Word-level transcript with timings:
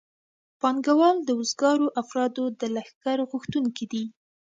پانګوال 0.61 1.17
د 1.23 1.29
وزګارو 1.39 1.87
افرادو 2.01 2.43
د 2.59 2.61
لښکر 2.75 3.17
غوښتونکي 3.31 3.85
دي 3.91 4.03